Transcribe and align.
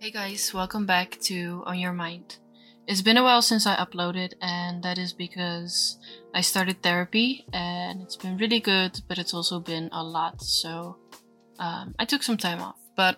Hey 0.00 0.12
guys, 0.12 0.54
welcome 0.54 0.86
back 0.86 1.18
to 1.22 1.64
On 1.66 1.76
Your 1.76 1.92
Mind. 1.92 2.36
It's 2.86 3.02
been 3.02 3.16
a 3.16 3.22
while 3.24 3.42
since 3.42 3.66
I 3.66 3.74
uploaded, 3.74 4.34
and 4.40 4.80
that 4.84 4.96
is 4.96 5.12
because 5.12 5.98
I 6.32 6.40
started 6.40 6.84
therapy 6.84 7.44
and 7.52 8.00
it's 8.02 8.14
been 8.14 8.36
really 8.36 8.60
good, 8.60 9.00
but 9.08 9.18
it's 9.18 9.34
also 9.34 9.58
been 9.58 9.88
a 9.90 10.04
lot. 10.04 10.40
So 10.40 10.98
um, 11.58 11.96
I 11.98 12.04
took 12.04 12.22
some 12.22 12.36
time 12.36 12.62
off. 12.62 12.76
But 12.94 13.16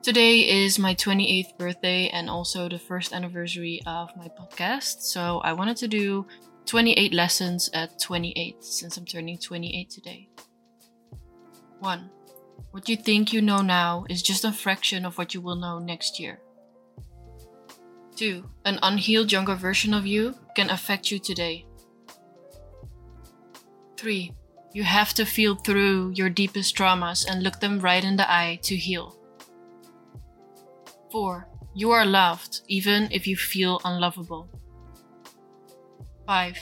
today 0.00 0.48
is 0.48 0.78
my 0.78 0.94
28th 0.94 1.58
birthday 1.58 2.08
and 2.10 2.30
also 2.30 2.68
the 2.68 2.78
first 2.78 3.12
anniversary 3.12 3.82
of 3.84 4.16
my 4.16 4.28
podcast. 4.28 5.02
So 5.02 5.40
I 5.40 5.54
wanted 5.54 5.76
to 5.78 5.88
do 5.88 6.24
28 6.66 7.14
lessons 7.14 7.68
at 7.74 7.98
28 7.98 8.62
since 8.62 8.96
I'm 8.96 9.06
turning 9.06 9.38
28 9.38 9.90
today. 9.90 10.28
1. 11.80 12.10
What 12.70 12.88
you 12.88 12.96
think 12.96 13.32
you 13.32 13.40
know 13.40 13.62
now 13.62 14.04
is 14.08 14.22
just 14.22 14.44
a 14.44 14.52
fraction 14.52 15.04
of 15.04 15.16
what 15.18 15.34
you 15.34 15.40
will 15.40 15.56
know 15.56 15.78
next 15.78 16.20
year. 16.20 16.40
2. 18.16 18.44
An 18.64 18.78
unhealed 18.82 19.32
younger 19.32 19.54
version 19.54 19.92
of 19.94 20.06
you 20.06 20.34
can 20.54 20.70
affect 20.70 21.10
you 21.10 21.18
today. 21.18 21.66
3. 23.96 24.32
You 24.72 24.84
have 24.84 25.14
to 25.14 25.24
feel 25.24 25.54
through 25.54 26.12
your 26.14 26.28
deepest 26.28 26.76
traumas 26.76 27.26
and 27.26 27.42
look 27.42 27.60
them 27.60 27.78
right 27.80 28.04
in 28.04 28.16
the 28.16 28.30
eye 28.30 28.58
to 28.62 28.76
heal. 28.76 29.16
4. 31.12 31.48
You 31.74 31.90
are 31.92 32.06
loved 32.06 32.60
even 32.68 33.08
if 33.10 33.26
you 33.26 33.36
feel 33.36 33.80
unlovable. 33.84 34.48
5. 36.26 36.58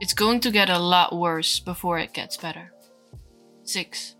It's 0.00 0.14
going 0.14 0.40
to 0.40 0.50
get 0.50 0.70
a 0.70 0.78
lot 0.78 1.16
worse 1.16 1.60
before 1.60 1.98
it 1.98 2.12
gets 2.12 2.36
better. 2.36 2.72
6. 3.64 4.16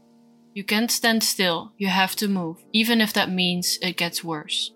You 0.53 0.65
can't 0.65 0.91
stand 0.91 1.23
still, 1.23 1.73
you 1.79 1.87
have 1.89 2.17
to 2.17 2.27
move, 2.27 2.57
even 2.73 3.01
if 3.01 3.13
that 3.13 3.31
means 3.31 3.79
it 3.83 3.97
gets 3.97 4.25
worse. 4.25 4.73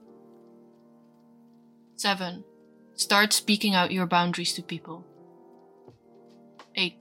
7. 1.97 2.45
Start 2.95 3.33
speaking 3.33 3.75
out 3.75 3.91
your 3.91 4.07
boundaries 4.07 4.53
to 4.55 4.63
people. 4.63 5.05
8. 6.77 6.97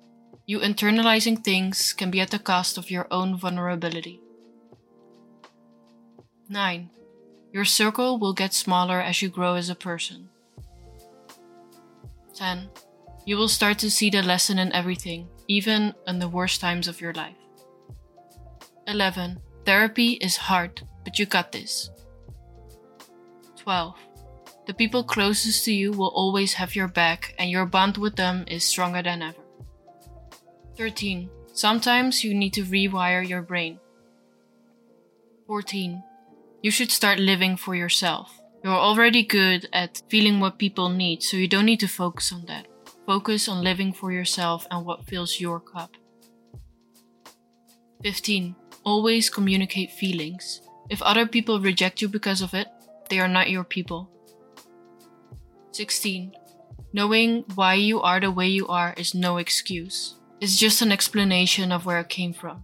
You 0.48 0.60
internalizing 0.60 1.44
things 1.44 1.94
can 1.94 2.10
be 2.10 2.20
at 2.20 2.32
the 2.32 2.40
cost 2.40 2.78
of 2.78 2.90
your 2.90 3.08
own 3.12 3.38
vulnerability. 3.38 4.20
9. 6.50 6.90
Your 7.52 7.66
circle 7.66 8.18
will 8.18 8.34
get 8.34 8.54
smaller 8.54 9.00
as 9.00 9.22
you 9.22 9.30
grow 9.30 9.54
as 9.54 9.70
a 9.70 9.76
person. 9.76 10.30
10. 12.34 12.70
You 13.26 13.38
will 13.38 13.48
start 13.48 13.78
to 13.80 13.92
see 13.92 14.10
the 14.10 14.24
lesson 14.24 14.58
in 14.58 14.74
everything, 14.74 15.28
even 15.48 15.94
in 16.08 16.18
the 16.18 16.28
worst 16.28 16.60
times 16.60 16.88
of 16.88 17.00
your 17.00 17.14
life. 17.14 17.38
11. 18.88 19.40
Therapy 19.66 20.14
is 20.14 20.36
hard, 20.36 20.82
but 21.04 21.18
you 21.20 21.26
got 21.26 21.52
this. 21.52 21.90
12. 23.58 23.96
The 24.68 24.74
people 24.74 25.04
closest 25.04 25.66
to 25.66 25.74
you 25.74 25.92
will 25.92 26.12
always 26.16 26.54
have 26.54 26.76
your 26.76 26.88
back, 26.88 27.34
and 27.38 27.50
your 27.50 27.66
bond 27.66 27.98
with 27.98 28.16
them 28.16 28.46
is 28.48 28.64
stronger 28.64 29.02
than 29.02 29.22
ever. 29.22 29.38
13. 30.78 31.30
Sometimes 31.54 32.24
you 32.24 32.34
need 32.34 32.54
to 32.54 32.64
rewire 32.64 33.28
your 33.28 33.42
brain. 33.42 33.80
14. 35.48 36.04
You 36.62 36.72
should 36.72 36.92
start 36.92 37.20
living 37.20 37.58
for 37.58 37.76
yourself. 37.76 38.40
You're 38.64 38.74
already 38.74 39.24
good 39.24 39.68
at 39.74 40.02
feeling 40.10 40.40
what 40.40 40.58
people 40.58 40.90
need, 40.90 41.22
so 41.22 41.36
you 41.38 41.48
don't 41.48 41.66
need 41.66 41.82
to 41.82 41.88
focus 41.88 42.32
on 42.32 42.46
that. 42.46 42.68
Focus 43.06 43.50
on 43.50 43.64
living 43.64 43.92
for 43.92 44.12
yourself 44.14 44.66
and 44.72 44.86
what 44.86 45.06
fills 45.06 45.40
your 45.40 45.60
cup. 45.60 45.92
15. 48.04 48.56
Always 48.86 49.30
communicate 49.30 49.92
feelings. 49.92 50.62
If 50.90 51.02
other 51.02 51.26
people 51.26 51.60
reject 51.60 52.02
you 52.02 52.10
because 52.10 52.42
of 52.42 52.54
it, 52.54 52.68
they 53.10 53.20
are 53.20 53.28
not 53.28 53.50
your 53.50 53.64
people. 53.64 54.10
16. 55.72 56.34
Knowing 56.92 57.46
why 57.56 57.74
you 57.74 58.02
are 58.02 58.20
the 58.20 58.32
way 58.32 58.48
you 58.48 58.68
are 58.68 58.94
is 58.98 59.16
no 59.16 59.38
excuse. 59.38 60.16
It's 60.42 60.58
just 60.58 60.82
an 60.82 60.92
explanation 60.92 61.72
of 61.72 61.86
where 61.86 62.00
it 62.00 62.10
came 62.10 62.34
from. 62.34 62.64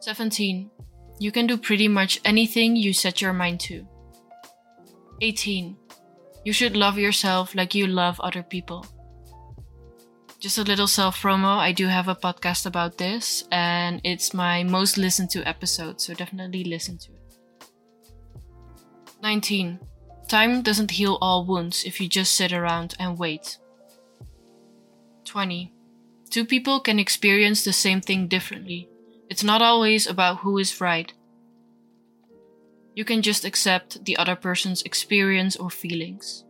17. 0.00 0.70
You 1.18 1.32
can 1.32 1.46
do 1.46 1.58
pretty 1.58 1.88
much 1.88 2.20
anything 2.24 2.76
you 2.76 2.92
set 2.92 3.20
your 3.20 3.32
mind 3.32 3.60
to. 3.60 3.86
18. 5.20 5.76
You 6.44 6.52
should 6.52 6.76
love 6.76 6.96
yourself 6.96 7.54
like 7.54 7.74
you 7.74 7.86
love 7.86 8.20
other 8.20 8.42
people. 8.42 8.86
Just 10.38 10.58
a 10.58 10.62
little 10.62 10.86
self 10.86 11.22
promo. 11.22 11.56
I 11.58 11.72
do 11.72 11.86
have 11.86 12.08
a 12.08 12.14
podcast 12.14 12.66
about 12.66 12.98
this, 12.98 13.44
and 13.50 14.00
it's 14.04 14.34
my 14.34 14.62
most 14.64 14.98
listened 14.98 15.30
to 15.30 15.48
episode, 15.48 16.00
so 16.00 16.12
definitely 16.14 16.64
listen 16.64 16.98
to 16.98 17.12
it. 17.12 17.16
19. 19.22 19.80
Time 20.28 20.62
doesn't 20.62 20.90
heal 20.90 21.18
all 21.22 21.46
wounds 21.46 21.84
if 21.84 22.00
you 22.00 22.08
just 22.08 22.34
sit 22.34 22.52
around 22.52 22.94
and 22.98 23.18
wait. 23.18 23.58
20. 25.24 25.72
Two 26.30 26.44
people 26.44 26.80
can 26.80 26.98
experience 26.98 27.64
the 27.64 27.72
same 27.72 28.00
thing 28.00 28.28
differently. 28.28 28.88
It's 29.30 29.44
not 29.44 29.62
always 29.62 30.06
about 30.06 30.38
who 30.38 30.58
is 30.58 30.80
right. 30.80 31.12
You 32.94 33.04
can 33.04 33.22
just 33.22 33.44
accept 33.44 34.04
the 34.04 34.16
other 34.16 34.36
person's 34.36 34.82
experience 34.82 35.56
or 35.56 35.70
feelings. 35.70 36.45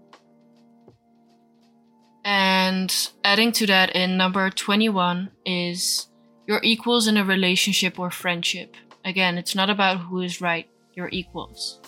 And 2.27 2.93
adding 3.23 3.53
to 3.53 3.67
that 3.69 3.95
in 3.95 4.17
number 4.17 4.51
21 4.51 5.31
is 5.47 6.09
your 6.49 6.59
equals 6.65 7.07
in 7.07 7.17
a 7.17 7.25
relationship 7.25 8.01
or 8.01 8.11
friendship. 8.11 8.75
Again, 9.05 9.39
it's 9.39 9.55
not 9.55 9.71
about 9.71 10.01
who 10.01 10.23
is 10.23 10.41
right, 10.41 10.69
your 10.95 11.09
equals. 11.13 11.81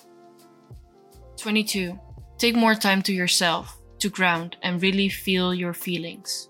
22. 1.38 1.98
Take 2.38 2.54
more 2.54 2.77
time 2.77 3.03
to 3.03 3.12
yourself, 3.12 3.81
to 3.98 4.09
ground, 4.09 4.56
and 4.62 4.81
really 4.81 5.09
feel 5.09 5.53
your 5.53 5.75
feelings. 5.75 6.48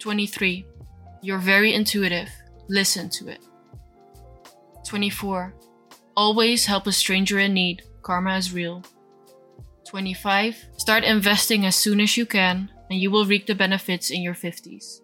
23. 0.00 0.66
You're 1.22 1.38
very 1.38 1.72
intuitive. 1.72 2.30
Listen 2.68 3.08
to 3.10 3.28
it. 3.28 3.44
24. 4.88 5.54
Always 6.16 6.66
help 6.66 6.88
a 6.88 6.92
stranger 6.92 7.38
in 7.38 7.54
need. 7.54 7.84
Karma 8.02 8.36
is 8.38 8.52
real. 8.52 8.82
25. 9.90 10.66
Start 10.76 11.02
investing 11.02 11.66
as 11.66 11.74
soon 11.74 12.00
as 12.00 12.16
you 12.16 12.24
can, 12.24 12.70
and 12.88 13.00
you 13.00 13.10
will 13.10 13.26
reap 13.26 13.46
the 13.46 13.56
benefits 13.56 14.08
in 14.08 14.22
your 14.22 14.34
50s. 14.34 15.00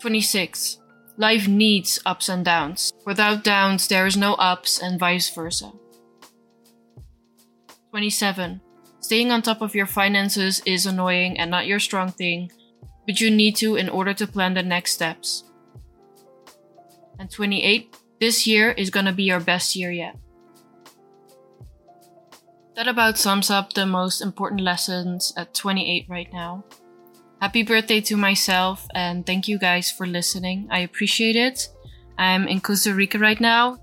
26. 0.00 0.78
Life 1.16 1.48
needs 1.48 1.98
ups 2.06 2.28
and 2.28 2.44
downs. 2.44 2.92
Without 3.04 3.42
downs, 3.42 3.88
there 3.88 4.06
is 4.06 4.16
no 4.16 4.34
ups, 4.34 4.80
and 4.80 5.00
vice 5.00 5.28
versa. 5.34 5.72
27. 7.90 8.60
Staying 9.00 9.32
on 9.32 9.42
top 9.42 9.60
of 9.60 9.74
your 9.74 9.86
finances 9.86 10.62
is 10.64 10.86
annoying 10.86 11.36
and 11.36 11.50
not 11.50 11.66
your 11.66 11.80
strong 11.80 12.12
thing, 12.12 12.52
but 13.08 13.20
you 13.20 13.28
need 13.28 13.56
to 13.56 13.74
in 13.74 13.88
order 13.88 14.14
to 14.14 14.26
plan 14.26 14.54
the 14.54 14.62
next 14.62 14.92
steps. 14.92 15.42
And 17.18 17.28
28. 17.28 17.96
This 18.20 18.46
year 18.46 18.70
is 18.70 18.90
gonna 18.90 19.12
be 19.12 19.24
your 19.24 19.40
best 19.40 19.74
year 19.74 19.90
yet. 19.90 20.16
That 22.76 22.88
about 22.88 23.16
sums 23.16 23.48
up 23.48 23.72
the 23.72 23.86
most 23.86 24.20
important 24.20 24.60
lessons 24.60 25.32
at 25.38 25.54
28 25.54 26.04
right 26.10 26.30
now. 26.30 26.62
Happy 27.40 27.62
birthday 27.62 28.02
to 28.02 28.18
myself 28.18 28.86
and 28.94 29.24
thank 29.24 29.48
you 29.48 29.58
guys 29.58 29.90
for 29.90 30.06
listening. 30.06 30.68
I 30.70 30.80
appreciate 30.80 31.36
it. 31.36 31.68
I'm 32.18 32.46
in 32.46 32.60
Costa 32.60 32.92
Rica 32.92 33.18
right 33.18 33.40
now. 33.40 33.78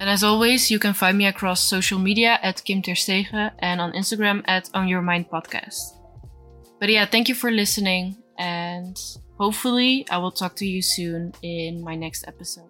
And 0.00 0.10
as 0.10 0.22
always, 0.22 0.70
you 0.70 0.78
can 0.78 0.92
find 0.92 1.16
me 1.16 1.24
across 1.24 1.62
social 1.62 1.98
media 1.98 2.38
at 2.42 2.62
Kim 2.62 2.82
Terstege 2.82 3.52
and 3.60 3.80
on 3.80 3.92
Instagram 3.92 4.44
at 4.46 4.68
On 4.74 4.86
Your 4.86 5.00
Mind 5.00 5.30
Podcast. 5.30 5.96
But 6.78 6.90
yeah, 6.90 7.06
thank 7.06 7.30
you 7.30 7.34
for 7.34 7.50
listening 7.50 8.16
and 8.38 9.00
hopefully 9.38 10.06
I 10.10 10.18
will 10.18 10.32
talk 10.32 10.56
to 10.56 10.66
you 10.66 10.82
soon 10.82 11.32
in 11.40 11.82
my 11.82 11.96
next 11.96 12.28
episode. 12.28 12.68